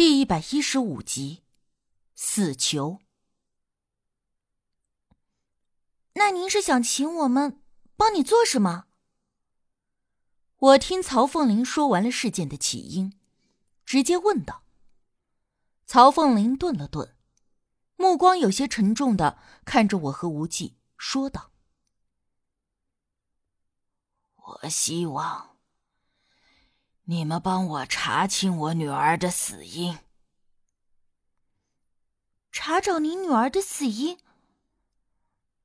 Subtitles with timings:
[0.00, 1.42] 第一百一十五集，
[2.14, 3.00] 死囚。
[6.14, 7.62] 那您是想请我们
[7.98, 8.86] 帮你做什么？
[10.56, 13.12] 我听曹凤玲说完了事件的起因，
[13.84, 14.64] 直接问道。
[15.84, 17.14] 曹凤玲顿了顿，
[17.96, 21.52] 目光有些沉重的看着我和无忌，说道
[24.62, 25.49] ：“我希望。”
[27.10, 29.98] 你们帮我查清我女儿的死因。
[32.52, 34.16] 查找你女儿的死因，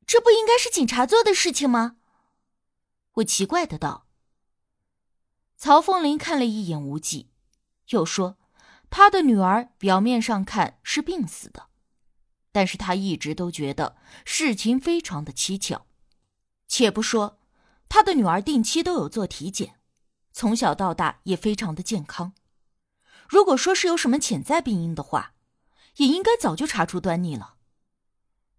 [0.07, 1.97] 这不应该是警察做的事情吗？
[3.17, 4.07] 我奇怪的道。
[5.55, 7.29] 曹凤林看了一眼无忌，
[7.89, 8.39] 又说
[8.89, 11.67] ：“他的女儿表面上看是病死的，
[12.51, 15.85] 但是他一直都觉得事情非常的蹊跷。
[16.67, 17.39] 且不说
[17.87, 19.79] 他的女儿定期都有做体检。”
[20.37, 22.33] 从小到大也非常的健康，
[23.29, 25.33] 如果说是有什么潜在病因的话，
[25.95, 27.55] 也应该早就查出端倪了。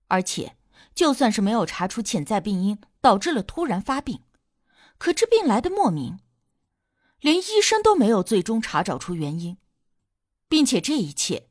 [0.07, 0.57] 而且，
[0.95, 4.23] 就算是没有查出潜在病因导致了突然发病，
[4.97, 6.19] 可这病来的莫名，
[7.21, 9.59] 连医生都没有最终查找出原因，
[10.49, 11.51] 并且这一切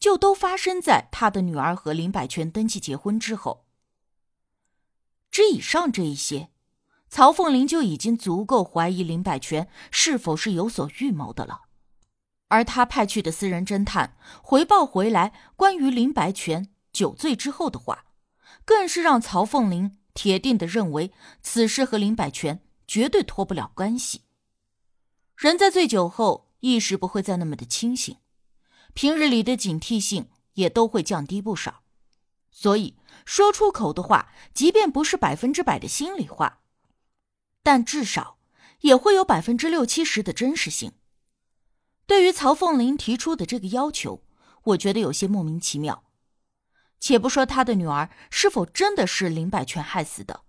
[0.00, 3.64] 就都发生在他的女儿和林百全登记结婚之后。
[5.30, 6.50] 之以上这一些。
[7.10, 11.62] 曹凤玲就已经足够怀疑林百全是否是有所预谋的了，
[12.46, 18.04] 而他派去的私人侦探回报回来关于林百全酒醉之后的话，
[18.64, 24.22] 更是让曹凤玲铁定的认为此事和林百全绝对脱不了关系。
[25.36, 28.18] 人在醉酒后意识不会再那么的清醒，
[28.94, 31.82] 平日里的警惕性也都会降低不少，
[32.52, 36.58] 所以说出口的话，即便不是百分之百的心里话。
[37.62, 38.38] 但至少
[38.80, 40.92] 也会有百分之六七十的真实性。
[42.06, 44.24] 对于曹凤林提出的这个要求，
[44.64, 46.04] 我觉得有些莫名其妙。
[46.98, 50.42] 且不说他的女儿是否真的是林百全害死的，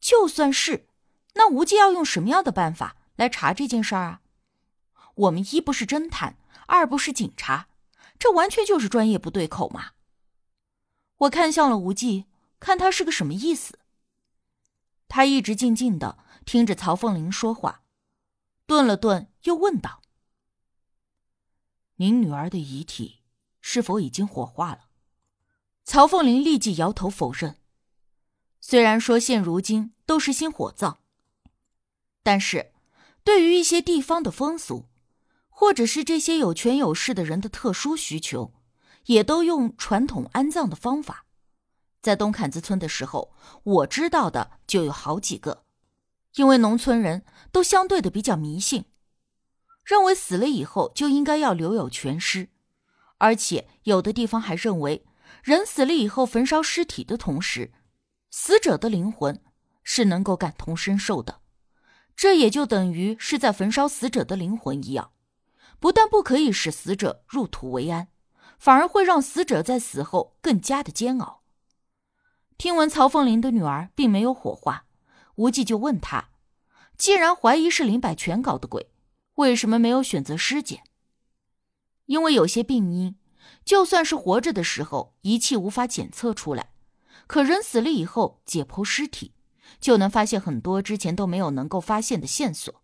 [0.00, 0.88] 就算是，
[1.34, 4.20] 那无忌要用什么样的办法来查这件事儿啊？
[5.14, 6.36] 我们一不是侦探，
[6.66, 7.68] 二不是警察，
[8.18, 9.90] 这完全就是专业不对口嘛！
[11.18, 12.24] 我看向了无忌，
[12.58, 13.78] 看他是个什么意思。
[15.06, 16.18] 他一直静静的。
[16.44, 17.82] 听着曹凤玲说话，
[18.66, 20.02] 顿了顿，又问道
[21.96, 23.20] ：“您女儿的遗体
[23.60, 24.88] 是否已经火化了？”
[25.84, 27.58] 曹凤玲立即摇头否认。
[28.60, 30.98] 虽然说现如今都是新火葬，
[32.22, 32.72] 但是
[33.22, 34.88] 对于一些地方的风俗，
[35.48, 38.54] 或者是这些有权有势的人的特殊需求，
[39.06, 41.26] 也都用传统安葬的方法。
[42.00, 45.63] 在东坎子村的时候，我知道的就有好几个。
[46.34, 48.86] 因为农村人都相对的比较迷信，
[49.84, 52.48] 认为死了以后就应该要留有全尸，
[53.18, 55.04] 而且有的地方还认为，
[55.42, 57.72] 人死了以后焚烧尸体的同时，
[58.30, 59.40] 死者的灵魂
[59.82, 61.40] 是能够感同身受的，
[62.16, 65.12] 这也就等于是在焚烧死者的灵魂一样，
[65.78, 68.08] 不但不可以使死者入土为安，
[68.58, 71.42] 反而会让死者在死后更加的煎熬。
[72.58, 74.83] 听闻曹凤林的女儿并没有火化。
[75.36, 76.30] 无忌就问他
[76.96, 78.90] ：“既然怀疑是林百全搞的鬼，
[79.34, 80.84] 为什么没有选择尸检？
[82.06, 83.16] 因为有些病因，
[83.64, 86.70] 就算是活着的时候仪器无法检测出来，
[87.26, 89.32] 可人死了以后解剖尸体，
[89.80, 92.82] 就能发现很多之前都没有能够发现的线索。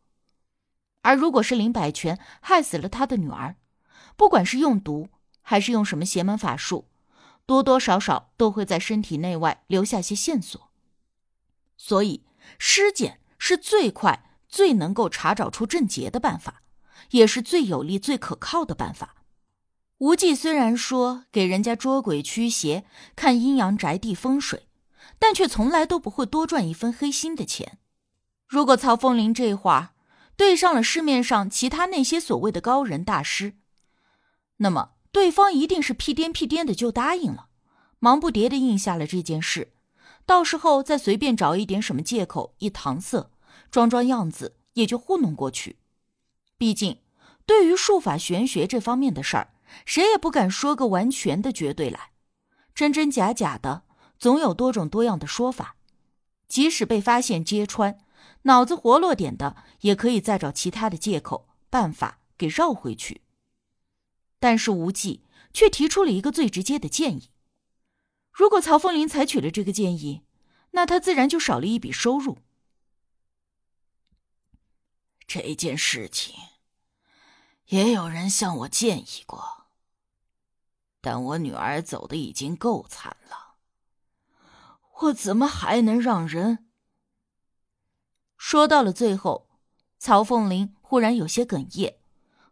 [1.03, 3.57] 而如果是林百全害死了他的女儿，
[4.17, 5.09] 不管是用毒
[5.41, 6.89] 还是用什么邪门法术，
[7.47, 10.73] 多多少少都会在身体内外留下些线索，
[11.77, 12.25] 所以。”
[12.59, 16.63] 尸检是最快、最能够查找出症结的办法，
[17.11, 19.17] 也是最有力、最可靠的办法。
[19.99, 22.85] 无忌虽然说给人家捉鬼驱邪、
[23.15, 24.67] 看阴阳宅地风水，
[25.19, 27.79] 但却从来都不会多赚一分黑心的钱。
[28.47, 29.95] 如果曹凤林这话
[30.37, 33.57] 对上了市面上其他那些所谓的高人大师，
[34.57, 37.49] 那么对方一定是屁颠屁颠的就答应了，
[37.99, 39.75] 忙不迭的应下了这件事。
[40.31, 43.33] 到时候再随便找一点什么借口一搪塞，
[43.69, 45.81] 装装样子也就糊弄过去。
[46.57, 47.01] 毕竟，
[47.45, 49.53] 对于术法玄学这方面的事儿，
[49.85, 52.13] 谁也不敢说个完全的绝对来，
[52.77, 53.83] 真真假假的
[54.21, 55.75] 总有多种多样的说法。
[56.47, 57.99] 即使被发现揭穿，
[58.43, 63.23] 脑子活络点的也可以再找其他的借口办法给绕回去。
[64.39, 67.31] 但是无忌却提出了一个最直接的建议。
[68.41, 70.23] 如果曹凤林采取了这个建议，
[70.71, 72.39] 那他自然就少了一笔收入。
[75.27, 76.35] 这件事情，
[77.67, 79.67] 也有人向我建议过，
[81.03, 83.57] 但我女儿走的已经够惨了，
[85.03, 86.71] 我怎么还能让人？
[88.39, 89.51] 说到了最后，
[89.99, 91.99] 曹凤玲忽然有些哽咽，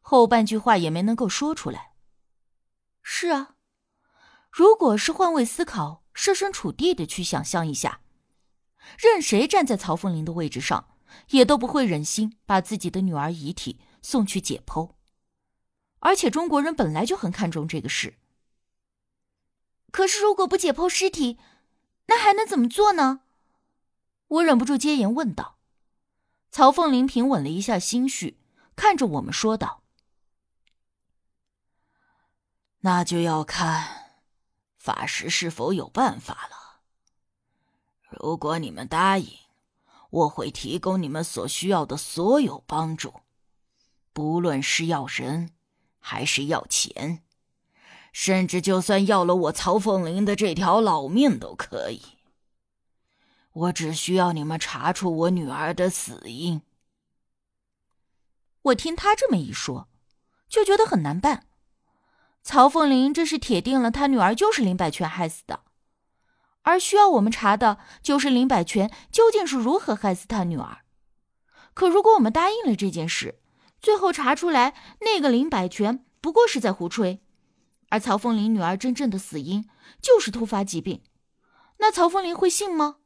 [0.03, 1.95] 后半句话也没能够说出来。
[3.03, 3.55] 是啊，
[4.59, 8.01] 如果是换位思考、设身处地的去想象一下，
[8.99, 10.97] 任谁站在曹凤玲的位置上，
[11.29, 14.95] 也都不会忍心把自己的女儿遗体送去解剖。
[16.01, 18.19] 而且中国人本来就很看重这个事。
[19.93, 21.39] 可是，如果不解剖尸体，
[22.07, 23.21] 那还能怎么做呢？
[24.27, 25.59] 我忍不住接言问道。
[26.51, 28.41] 曹凤玲平稳了一下心绪，
[28.75, 29.85] 看着我们说道
[32.83, 33.98] ：“那就要看
[34.89, 36.81] 法师是否有办法了。
[38.09, 39.29] 如果你们答应，
[40.09, 43.21] 我会提供你们所需要的所有帮助，
[44.15, 45.51] 不论是要人，
[45.99, 47.23] 还是要钱。”
[48.15, 52.03] 甚至就算要了我曹凤玲的这条老命都可以。
[53.53, 56.63] 我只需要你们查出我女儿的死因。
[58.63, 59.89] 我听他这么一说，
[60.49, 61.48] 就觉得很难办。
[62.49, 65.65] 曹凤玲这是铁定了，他女儿就是林百全害死的，
[66.63, 70.79] 而需要我们查的就是林百全究竟是如何害死他女儿。
[71.75, 73.43] 可如果我们答应了这件事，
[73.79, 74.73] 最后查出来
[75.03, 77.21] 那个林百全不过是在胡吹。
[77.91, 79.69] 而曹凤玲女儿真正的死因
[80.01, 81.03] 就是突发疾病，
[81.81, 82.97] 那曹凤玲会信吗？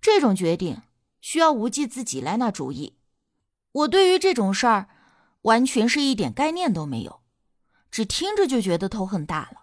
[0.00, 0.82] 这种决定
[1.20, 2.98] 需要无忌自己来拿主意。
[3.70, 4.88] 我对于这种事儿
[5.42, 7.20] 完全是一点概念都没有，
[7.96, 9.62] 只听着就觉得头很大了。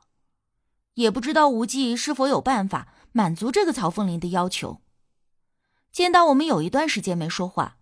[0.96, 4.82] 也不知道无忌是否有办法满足这个曹凤林的要求。
[5.92, 7.78] 见到我们有一段时间没说话，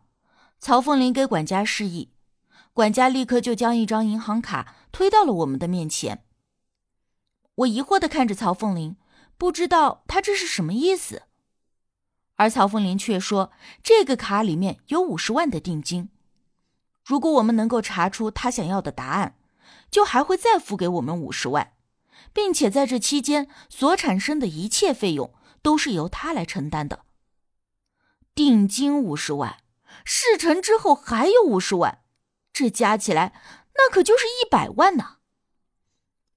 [0.60, 2.12] 曹凤林给管家示意。
[2.74, 6.26] 管家立刻就将一张银行卡推到了我们的面前。
[7.56, 8.98] 我疑惑的看着曹凤林，
[9.38, 11.22] 不知道他这是什么意思。
[12.36, 16.10] 而曹凤林却说，这个卡里面有五十万的定金，
[17.06, 19.38] 如果我们能够查出他想要的答案，
[19.92, 21.74] 就还会再付给我们五十万，
[22.34, 27.04] 并且在这期间所产生的一切费用都是由他来承担的。
[28.34, 29.58] 定金五十万，
[30.06, 32.00] 事成之后还有五十万。
[32.54, 33.34] 这加起来，
[33.76, 35.18] 那可就是一百万呢。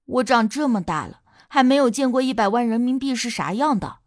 [0.05, 3.99] 我长这么大了，还没有见过一百万人民币是啥样的，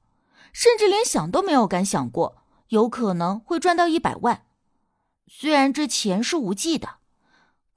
[0.51, 4.45] 甚至连想都没有敢想过，有可能会赚到一百万。
[5.27, 6.97] 虽然这钱是无忌的，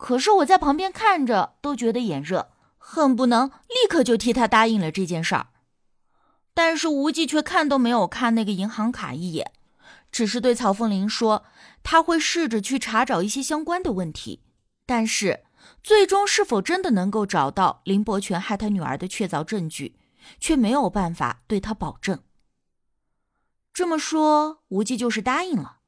[0.01, 5.49] 可是我在旁边看着都觉得眼热，恨不能立刻就替他答应了这件事儿。
[6.55, 9.53] 但是无忌却看都没有看那个银行卡一眼。
[10.11, 11.45] 只是对曹凤玲说，
[11.83, 14.43] 他会试着去查找一些相关的问题，
[14.87, 15.45] 但是
[15.83, 19.99] 最终是否真的能够找到林伯权害他女儿的确凿证据，
[20.41, 22.19] 却没有办法对他保证。
[23.75, 25.81] 这么说，无忌就是答应了，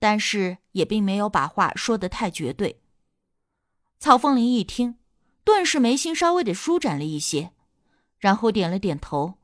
[0.00, 2.80] 但是也并没有把话说得太绝对。
[4.04, 4.98] 曹凤玲一听，
[5.44, 7.52] 顿时眉心稍微的舒展了一些，
[8.18, 9.38] 然后点了点头：“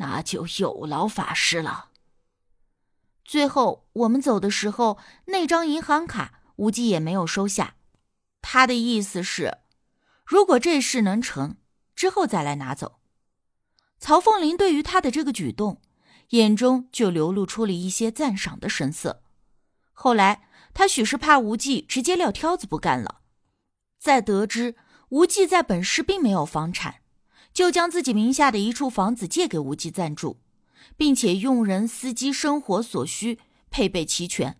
[0.00, 1.90] 那就有劳法师了。”
[3.26, 4.96] 最后我们走的时候，
[5.26, 7.74] 那张银行卡无忌也没有收下。
[8.40, 9.58] 他的意思是，
[10.24, 11.56] 如果这事能成，
[11.94, 13.00] 之后再来拿走。
[13.98, 15.82] 曹凤林对于他的这个举动，
[16.30, 19.22] 眼中就流露出了一些赞赏的神色。
[19.92, 23.20] 后来他许是怕无忌直接撂挑子不干了，
[24.02, 24.74] 在得知
[25.10, 26.96] 无忌在本市并没有房产，
[27.52, 30.40] 就将自己名下的一处房子借给无忌暂住。
[30.96, 33.38] 并且用人、司机生活所需
[33.70, 34.58] 配备齐全，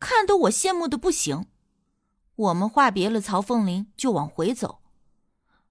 [0.00, 1.46] 看得我羡慕的不行。
[2.34, 4.80] 我们话别了曹凤林，就往回走。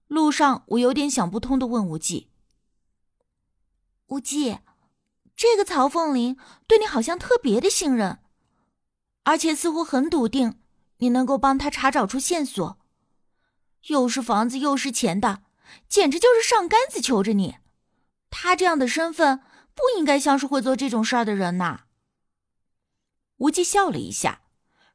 [0.06, 2.30] 路上，我有点想不通的问无忌
[4.06, 4.58] ：“无忌，
[5.34, 6.36] 这个曹凤林
[6.68, 8.20] 对你好像特别的信任，
[9.24, 10.60] 而且似乎很笃定
[10.98, 12.77] 你能够帮他查找出线索。
[13.86, 15.42] 又是房子又是钱的，
[15.88, 17.56] 简直就是上杆子求着你。
[18.28, 19.40] 他这样的身份。”
[19.78, 21.82] 不应该像是会做这种事儿的人呐。
[23.36, 24.40] 无忌笑了一下，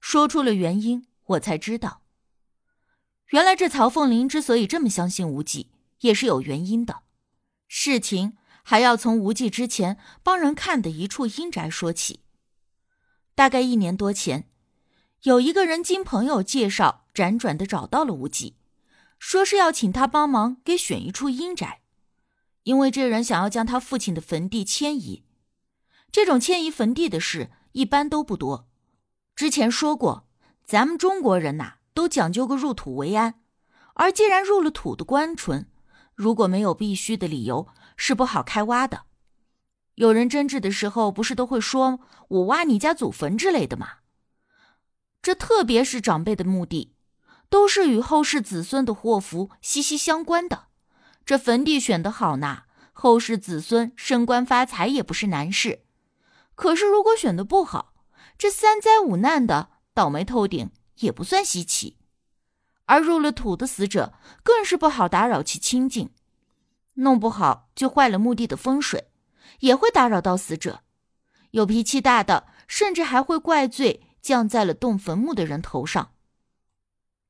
[0.02, 2.02] 说出了原因，我才知道，
[3.30, 5.70] 原来这曹凤林之所以这么相信无忌，
[6.02, 7.04] 也是有原因的。
[7.70, 12.20] 事情还要从无忌之前帮人看的一处阴宅说起。
[13.34, 14.50] 大概一年多前，
[15.22, 18.58] 有一个人经朋友介绍，辗转的找到了无忌，
[19.26, 21.80] 说是要请他帮忙给选一处阴宅。
[22.64, 25.24] 因为这人想要将他父亲的坟地迁移，
[26.12, 28.68] 这种迁移坟地的事一般都不多。
[29.34, 30.28] 之前说过，
[30.66, 33.36] 咱们中国人呐，都讲究个入土为安，
[33.94, 35.68] 而既然入了土的官淳，
[36.16, 39.04] 如果没有必须的理由，是不好开挖的。
[39.96, 44.00] 有人争执的时候，不是都会说“我挖你家祖坟”之类的吗？
[45.22, 46.92] 这特别是长辈的墓地，
[47.54, 50.70] 都是与后世子孙的祸福息息相关的。
[51.24, 55.84] 这坟地选得好呢，后世子孙升官发财也不是难事。
[56.56, 57.94] 可是如果选的不好，
[58.40, 62.00] 这三灾五难的倒霉透顶也不算稀奇。
[62.86, 66.10] 而入了土的死者，更是不好打扰其清净，
[66.96, 69.12] 弄不好就坏了墓地的风水，
[69.60, 70.80] 也会打扰到死者。
[71.52, 74.08] 有脾气大的，甚至还会怪罪。
[74.24, 76.13] 降在了动坟墓的人头上，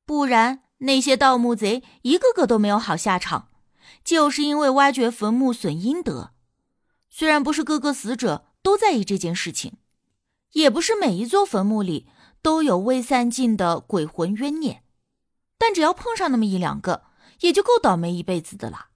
[0.06, 3.48] 不然那些盗墓贼一个个都没有好下场，
[4.04, 6.32] 就是因为挖掘坟墓损阴德。
[7.08, 9.74] 虽然不是个个死者都在意这件事情，
[10.52, 12.08] 也不是每一座坟墓里
[12.42, 14.82] 都有未散尽的鬼魂冤孽，
[15.56, 17.04] 但只要碰上那么一两个，
[17.40, 18.88] 也就够倒霉一辈子的了。